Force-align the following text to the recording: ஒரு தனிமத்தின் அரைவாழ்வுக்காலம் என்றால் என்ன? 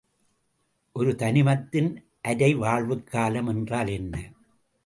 ஒரு 0.95 1.11
தனிமத்தின் 1.15 1.91
அரைவாழ்வுக்காலம் 2.27 3.47
என்றால் 3.47 3.87
என்ன? 3.87 4.15